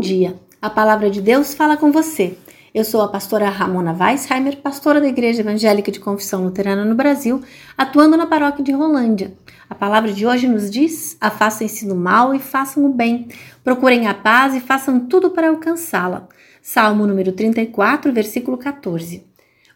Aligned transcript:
dia, 0.00 0.34
a 0.60 0.68
palavra 0.68 1.08
de 1.08 1.20
Deus 1.20 1.54
fala 1.54 1.76
com 1.76 1.92
você. 1.92 2.36
Eu 2.74 2.84
sou 2.84 3.02
a 3.02 3.08
pastora 3.08 3.48
Ramona 3.48 3.96
Weisheimer, 3.98 4.56
pastora 4.56 5.00
da 5.00 5.06
Igreja 5.06 5.40
Evangélica 5.40 5.92
de 5.92 6.00
Confissão 6.00 6.42
Luterana 6.42 6.84
no 6.84 6.94
Brasil, 6.94 7.40
atuando 7.78 8.16
na 8.16 8.26
paróquia 8.26 8.64
de 8.64 8.72
Rolândia. 8.72 9.32
A 9.70 9.74
palavra 9.74 10.12
de 10.12 10.26
hoje 10.26 10.48
nos 10.48 10.70
diz: 10.70 11.16
afastem-se 11.20 11.86
do 11.86 11.94
mal 11.94 12.34
e 12.34 12.40
façam 12.40 12.84
o 12.84 12.88
bem, 12.88 13.28
procurem 13.62 14.08
a 14.08 14.14
paz 14.14 14.54
e 14.54 14.60
façam 14.60 15.00
tudo 15.06 15.30
para 15.30 15.48
alcançá-la. 15.48 16.28
Salmo 16.60 17.06
número 17.06 17.30
34, 17.32 18.12
versículo 18.12 18.58
14. 18.58 19.24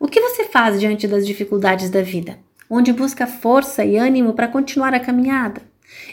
O 0.00 0.08
que 0.08 0.20
você 0.20 0.44
faz 0.44 0.80
diante 0.80 1.06
das 1.06 1.26
dificuldades 1.26 1.90
da 1.90 2.00
vida? 2.00 2.38
Onde 2.70 2.92
busca 2.92 3.26
força 3.26 3.84
e 3.84 3.96
ânimo 3.96 4.32
para 4.32 4.48
continuar 4.48 4.94
a 4.94 5.00
caminhada? 5.00 5.60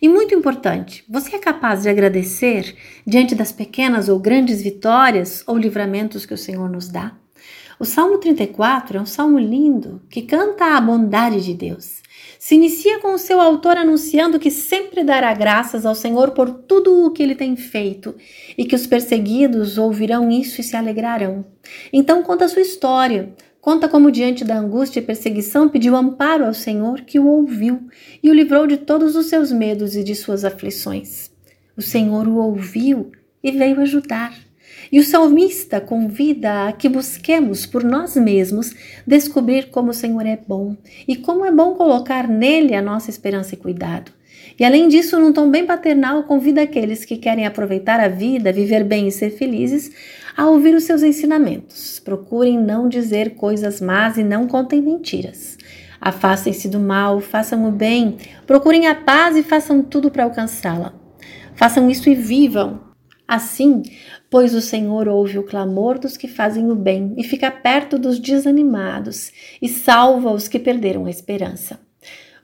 E 0.00 0.08
muito 0.08 0.34
importante, 0.34 1.04
você 1.08 1.36
é 1.36 1.38
capaz 1.38 1.82
de 1.82 1.88
agradecer 1.88 2.74
diante 3.06 3.34
das 3.34 3.52
pequenas 3.52 4.08
ou 4.08 4.18
grandes 4.18 4.62
vitórias 4.62 5.42
ou 5.46 5.56
livramentos 5.56 6.26
que 6.26 6.34
o 6.34 6.38
Senhor 6.38 6.68
nos 6.68 6.88
dá? 6.88 7.14
O 7.78 7.84
Salmo 7.86 8.18
34 8.18 8.98
é 8.98 9.00
um 9.00 9.06
salmo 9.06 9.38
lindo 9.38 10.02
que 10.10 10.20
canta 10.20 10.76
a 10.76 10.80
bondade 10.82 11.42
de 11.42 11.54
Deus. 11.54 12.02
Se 12.38 12.54
inicia 12.54 12.98
com 12.98 13.14
o 13.14 13.18
seu 13.18 13.40
autor 13.40 13.78
anunciando 13.78 14.38
que 14.38 14.50
sempre 14.50 15.02
dará 15.02 15.32
graças 15.32 15.86
ao 15.86 15.94
Senhor 15.94 16.32
por 16.32 16.50
tudo 16.50 17.06
o 17.06 17.10
que 17.10 17.22
ele 17.22 17.34
tem 17.34 17.56
feito 17.56 18.14
e 18.58 18.66
que 18.66 18.74
os 18.74 18.86
perseguidos 18.86 19.78
ouvirão 19.78 20.30
isso 20.30 20.60
e 20.60 20.64
se 20.64 20.76
alegrarão. 20.76 21.44
Então 21.90 22.22
conta 22.22 22.44
a 22.44 22.48
sua 22.48 22.60
história, 22.60 23.34
Conta 23.60 23.88
como, 23.88 24.10
diante 24.10 24.42
da 24.42 24.56
angústia 24.56 25.00
e 25.00 25.02
perseguição, 25.02 25.68
pediu 25.68 25.94
amparo 25.94 26.46
ao 26.46 26.54
Senhor, 26.54 27.02
que 27.02 27.18
o 27.18 27.26
ouviu 27.26 27.88
e 28.22 28.30
o 28.30 28.34
livrou 28.34 28.66
de 28.66 28.78
todos 28.78 29.14
os 29.14 29.26
seus 29.26 29.52
medos 29.52 29.94
e 29.94 30.02
de 30.02 30.14
suas 30.14 30.44
aflições. 30.44 31.30
O 31.76 31.82
Senhor 31.82 32.26
o 32.26 32.36
ouviu 32.36 33.12
e 33.42 33.50
veio 33.50 33.80
ajudar. 33.80 34.34
E 34.90 34.98
o 34.98 35.04
salmista 35.04 35.80
convida 35.80 36.68
a 36.68 36.72
que 36.72 36.88
busquemos 36.88 37.66
por 37.66 37.84
nós 37.84 38.16
mesmos 38.16 38.74
descobrir 39.06 39.70
como 39.70 39.90
o 39.90 39.94
Senhor 39.94 40.24
é 40.24 40.36
bom 40.36 40.76
e 41.06 41.14
como 41.16 41.44
é 41.44 41.52
bom 41.52 41.74
colocar 41.74 42.26
nele 42.26 42.74
a 42.74 42.82
nossa 42.82 43.10
esperança 43.10 43.54
e 43.54 43.58
cuidado. 43.58 44.10
E 44.58 44.64
além 44.64 44.88
disso, 44.88 45.18
num 45.18 45.32
tom 45.32 45.50
bem 45.50 45.64
paternal, 45.64 46.24
convida 46.24 46.62
aqueles 46.62 47.04
que 47.04 47.16
querem 47.16 47.46
aproveitar 47.46 47.98
a 47.98 48.08
vida, 48.08 48.52
viver 48.52 48.84
bem 48.84 49.08
e 49.08 49.12
ser 49.12 49.30
felizes, 49.30 49.90
a 50.36 50.46
ouvir 50.48 50.74
os 50.74 50.84
seus 50.84 51.02
ensinamentos. 51.02 51.98
Procurem 51.98 52.58
não 52.58 52.88
dizer 52.88 53.34
coisas 53.36 53.80
más 53.80 54.16
e 54.16 54.22
não 54.22 54.46
contem 54.46 54.82
mentiras. 54.82 55.56
Afastem-se 56.00 56.68
do 56.68 56.80
mal, 56.80 57.20
façam 57.20 57.68
o 57.68 57.70
bem, 57.70 58.16
procurem 58.46 58.86
a 58.86 58.94
paz 58.94 59.36
e 59.36 59.42
façam 59.42 59.82
tudo 59.82 60.10
para 60.10 60.24
alcançá-la. 60.24 60.94
Façam 61.54 61.90
isso 61.90 62.08
e 62.08 62.14
vivam. 62.14 62.80
Assim, 63.28 63.82
pois 64.30 64.54
o 64.54 64.60
Senhor 64.60 65.06
ouve 65.06 65.38
o 65.38 65.44
clamor 65.44 65.98
dos 65.98 66.16
que 66.16 66.26
fazem 66.26 66.70
o 66.70 66.74
bem 66.74 67.14
e 67.16 67.22
fica 67.22 67.50
perto 67.50 67.98
dos 67.98 68.18
desanimados 68.18 69.30
e 69.60 69.68
salva 69.68 70.32
os 70.32 70.48
que 70.48 70.58
perderam 70.58 71.06
a 71.06 71.10
esperança. 71.10 71.78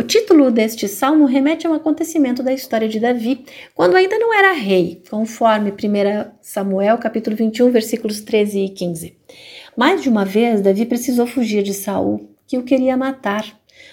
O 0.00 0.02
título 0.02 0.50
deste 0.50 0.88
salmo 0.88 1.26
remete 1.26 1.66
a 1.66 1.70
um 1.70 1.74
acontecimento 1.74 2.42
da 2.42 2.54
história 2.54 2.88
de 2.88 2.98
Davi, 2.98 3.44
quando 3.74 3.96
ainda 3.96 4.18
não 4.18 4.32
era 4.32 4.54
rei, 4.54 5.02
conforme 5.10 5.70
1 5.70 5.74
Samuel 6.40 6.96
capítulo 6.96 7.36
21, 7.36 7.70
versículos 7.70 8.22
13 8.22 8.60
e 8.60 8.68
15. 8.70 9.14
Mais 9.76 10.00
de 10.00 10.08
uma 10.08 10.24
vez, 10.24 10.62
Davi 10.62 10.86
precisou 10.86 11.26
fugir 11.26 11.62
de 11.62 11.74
Saul, 11.74 12.30
que 12.46 12.56
o 12.56 12.62
queria 12.62 12.96
matar. 12.96 13.44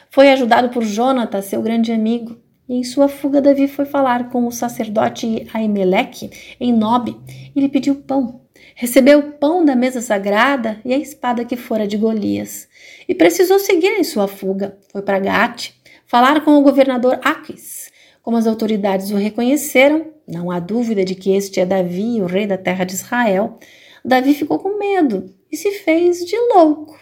Foi 0.10 0.32
ajudado 0.32 0.70
por 0.70 0.86
Jonathan, 0.86 1.42
seu 1.42 1.62
grande 1.62 1.92
amigo, 1.92 2.38
e 2.70 2.76
em 2.76 2.86
sua 2.86 3.10
fuga 3.10 3.42
Davi 3.42 3.68
foi 3.68 3.84
falar 3.84 4.30
com 4.30 4.48
o 4.48 4.52
sacerdote 4.52 5.46
Aimeleque 5.54 6.30
em 6.58 6.72
Nob 6.72 7.18
e 7.54 7.60
lhe 7.60 7.68
pediu 7.68 7.96
pão. 7.96 8.48
Recebeu 8.76 9.20
o 9.20 9.32
pão 9.34 9.66
da 9.66 9.76
mesa 9.76 10.02
sagrada 10.02 10.80
e 10.86 10.94
a 10.94 10.98
espada 10.98 11.44
que 11.44 11.56
fora 11.56 11.88
de 11.88 11.98
Golias. 11.98 12.68
E 13.08 13.16
precisou 13.16 13.60
seguir 13.60 13.88
em 13.88 14.04
sua 14.04 14.28
fuga. 14.28 14.78
Foi 14.92 15.02
para 15.02 15.20
Gate, 15.20 15.72
falar 16.08 16.44
com 16.44 16.58
o 16.58 16.64
governador 16.64 17.20
Aquis. 17.22 17.92
Como 18.24 18.38
as 18.38 18.48
autoridades 18.48 19.12
o 19.12 19.16
reconheceram, 19.16 20.08
não 20.28 20.50
há 20.50 20.60
dúvida 20.60 21.06
de 21.06 21.14
que 21.14 21.36
este 21.36 21.60
é 21.60 21.66
Davi, 21.66 22.22
o 22.22 22.26
rei 22.26 22.48
da 22.48 22.58
terra 22.58 22.84
de 22.84 22.94
Israel, 22.94 23.60
Davi 24.04 24.34
ficou 24.34 24.58
com 24.58 24.80
medo 24.80 25.34
e 25.52 25.58
se 25.58 25.72
fez 25.72 26.26
de 26.26 26.36
louco. 26.54 26.98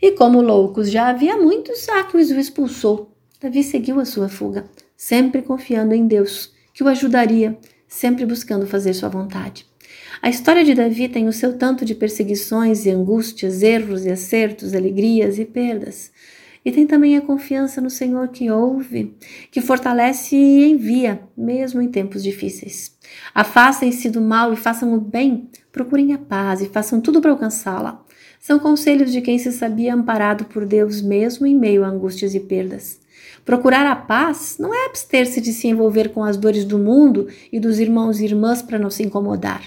E 0.00 0.12
como 0.12 0.42
loucos 0.42 0.90
já 0.90 1.08
havia 1.08 1.36
muitos, 1.36 1.88
Aquis 1.88 2.30
o 2.30 2.38
expulsou. 2.38 3.12
Davi 3.40 3.62
seguiu 3.62 4.00
a 4.00 4.04
sua 4.04 4.28
fuga, 4.28 4.64
sempre 4.96 5.42
confiando 5.42 5.94
em 5.94 6.06
Deus, 6.06 6.52
que 6.74 6.82
o 6.82 6.88
ajudaria, 6.88 7.56
sempre 7.86 8.24
buscando 8.24 8.66
fazer 8.66 8.94
sua 8.94 9.08
vontade. 9.08 9.66
A 10.20 10.30
história 10.30 10.64
de 10.64 10.74
Davi 10.74 11.08
tem 11.08 11.28
o 11.28 11.32
seu 11.32 11.58
tanto 11.58 11.84
de 11.84 11.94
perseguições 11.94 12.86
e 12.86 12.90
angústias, 12.90 13.62
erros 13.62 14.06
e 14.06 14.10
acertos, 14.10 14.74
alegrias 14.74 15.38
e 15.38 15.44
perdas. 15.44 16.10
E 16.64 16.70
tem 16.70 16.86
também 16.86 17.16
a 17.16 17.20
confiança 17.20 17.80
no 17.80 17.90
Senhor 17.90 18.28
que 18.28 18.50
ouve, 18.50 19.16
que 19.50 19.60
fortalece 19.60 20.36
e 20.36 20.70
envia, 20.70 21.22
mesmo 21.36 21.82
em 21.82 21.88
tempos 21.88 22.22
difíceis. 22.22 22.96
Afastem-se 23.34 24.08
do 24.08 24.20
mal 24.20 24.52
e 24.52 24.56
façam 24.56 24.94
o 24.94 25.00
bem, 25.00 25.48
procurem 25.72 26.12
a 26.12 26.18
paz 26.18 26.60
e 26.60 26.68
façam 26.68 27.00
tudo 27.00 27.20
para 27.20 27.32
alcançá-la. 27.32 28.04
São 28.40 28.58
conselhos 28.58 29.10
de 29.10 29.20
quem 29.20 29.38
se 29.38 29.52
sabia 29.52 29.94
amparado 29.94 30.44
por 30.44 30.64
Deus 30.64 31.00
mesmo 31.00 31.46
em 31.46 31.54
meio 31.54 31.84
a 31.84 31.88
angústias 31.88 32.34
e 32.34 32.40
perdas. 32.40 33.00
Procurar 33.44 33.86
a 33.86 33.96
paz 33.96 34.56
não 34.58 34.72
é 34.72 34.86
abster-se 34.86 35.40
de 35.40 35.52
se 35.52 35.66
envolver 35.66 36.10
com 36.10 36.22
as 36.22 36.36
dores 36.36 36.64
do 36.64 36.78
mundo 36.78 37.28
e 37.52 37.58
dos 37.58 37.80
irmãos 37.80 38.20
e 38.20 38.24
irmãs 38.24 38.62
para 38.62 38.78
não 38.78 38.90
se 38.90 39.02
incomodar. 39.02 39.62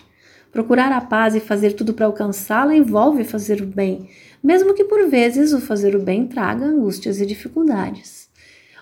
Procurar 0.56 0.90
a 0.94 1.02
paz 1.02 1.36
e 1.36 1.42
fazer 1.42 1.74
tudo 1.74 1.94
para 1.94 2.06
alcançá-la 2.06 2.74
envolve 2.74 3.26
fazer 3.26 3.62
o 3.62 3.66
bem, 3.66 4.08
mesmo 4.42 4.74
que 4.74 4.86
por 4.86 5.10
vezes 5.10 5.52
o 5.52 5.60
fazer 5.60 5.98
o 5.98 6.02
bem 6.02 6.26
traga 6.26 6.64
angústias 6.64 7.20
e 7.20 7.26
dificuldades. 7.26 8.30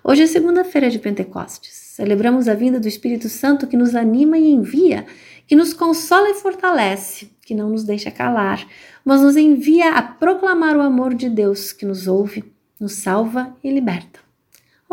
Hoje 0.03 0.21
é 0.21 0.27
segunda-feira 0.27 0.87
de 0.91 0.99
Pentecostes. 0.99 1.73
Celebramos 1.73 2.47
a 2.47 2.53
vinda 2.53 2.79
do 2.79 2.87
Espírito 2.87 3.27
Santo 3.27 3.65
que 3.65 3.75
nos 3.75 3.95
anima 3.95 4.37
e 4.37 4.51
envia, 4.51 5.07
que 5.47 5.55
nos 5.55 5.73
consola 5.73 6.29
e 6.29 6.35
fortalece, 6.35 7.31
que 7.41 7.55
não 7.55 7.71
nos 7.71 7.83
deixa 7.83 8.11
calar, 8.11 8.63
mas 9.03 9.23
nos 9.23 9.35
envia 9.35 9.93
a 9.93 10.03
proclamar 10.03 10.77
o 10.77 10.81
amor 10.81 11.15
de 11.15 11.27
Deus 11.27 11.73
que 11.73 11.87
nos 11.87 12.07
ouve, 12.07 12.43
nos 12.79 12.93
salva 12.93 13.51
e 13.63 13.71
liberta. 13.71 14.19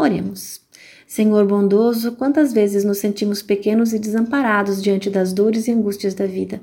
Oremos. 0.00 0.62
Senhor 1.06 1.46
bondoso, 1.46 2.12
quantas 2.12 2.54
vezes 2.54 2.84
nos 2.84 2.96
sentimos 2.96 3.42
pequenos 3.42 3.92
e 3.92 3.98
desamparados 3.98 4.82
diante 4.82 5.10
das 5.10 5.30
dores 5.34 5.68
e 5.68 5.72
angústias 5.72 6.14
da 6.14 6.24
vida. 6.24 6.62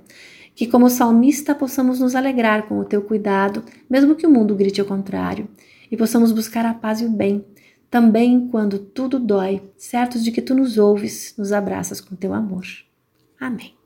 Que, 0.56 0.66
como 0.66 0.90
salmista, 0.90 1.54
possamos 1.54 2.00
nos 2.00 2.16
alegrar 2.16 2.68
com 2.68 2.80
o 2.80 2.84
teu 2.84 3.00
cuidado, 3.00 3.64
mesmo 3.88 4.16
que 4.16 4.26
o 4.26 4.32
mundo 4.32 4.56
grite 4.56 4.82
ao 4.82 4.88
contrário, 4.88 5.48
e 5.92 5.96
possamos 5.96 6.32
buscar 6.32 6.66
a 6.66 6.74
paz 6.74 7.00
e 7.00 7.06
o 7.06 7.12
bem, 7.12 7.46
também 7.92 8.48
quando 8.48 8.80
tudo 8.80 9.20
dói, 9.20 9.62
certos 9.78 10.24
de 10.24 10.32
que 10.32 10.42
tu 10.42 10.56
nos 10.56 10.80
ouves, 10.80 11.36
nos 11.38 11.52
abraças 11.52 12.02
com 12.02 12.16
teu 12.16 12.34
amor. 12.34 12.66
Amém. 13.40 13.77